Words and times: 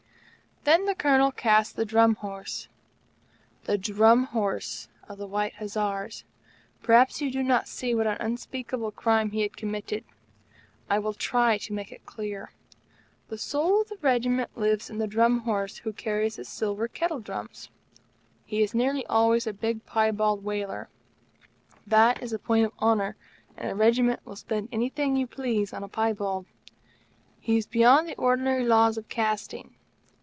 Then 0.63 0.85
the 0.85 0.93
Colonel 0.93 1.31
cast 1.31 1.75
the 1.75 1.85
Drum 1.85 2.13
Horse 2.17 2.67
the 3.63 3.79
Drum 3.79 4.25
Horse 4.25 4.89
of 5.09 5.17
the 5.17 5.25
White 5.25 5.55
Hussars! 5.55 6.23
Perhaps 6.83 7.19
you 7.19 7.31
do 7.31 7.41
not 7.41 7.67
see 7.67 7.95
what 7.95 8.05
an 8.05 8.17
unspeakable 8.19 8.91
crime 8.91 9.31
he 9.31 9.41
had 9.41 9.57
committed. 9.57 10.03
I 10.87 10.99
will 10.99 11.15
try 11.15 11.57
to 11.57 11.73
make 11.73 11.91
it 11.91 12.05
clear. 12.05 12.51
The 13.29 13.39
soul 13.39 13.81
of 13.81 13.87
the 13.87 13.97
Regiment 14.03 14.55
lives 14.55 14.87
in 14.91 14.99
the 14.99 15.07
Drum 15.07 15.39
Horse, 15.39 15.77
who 15.77 15.93
carries 15.93 16.35
the 16.35 16.45
silver 16.45 16.87
kettle 16.87 17.21
drums. 17.21 17.71
He 18.45 18.61
is 18.61 18.75
nearly 18.75 19.03
always 19.07 19.47
a 19.47 19.53
big 19.53 19.83
piebald 19.87 20.43
Waler. 20.43 20.89
That 21.87 22.21
is 22.21 22.33
a 22.33 22.37
point 22.39 22.67
of 22.67 22.73
honor; 22.77 23.17
and 23.57 23.71
a 23.71 23.75
Regiment 23.75 24.23
will 24.27 24.35
spend 24.35 24.69
anything 24.71 25.15
you 25.15 25.25
please 25.25 25.73
on 25.73 25.81
a 25.81 25.87
piebald. 25.87 26.45
He 27.39 27.57
is 27.57 27.65
beyond 27.65 28.07
the 28.07 28.15
ordinary 28.17 28.63
laws 28.63 28.95
of 28.99 29.09
casting. 29.09 29.73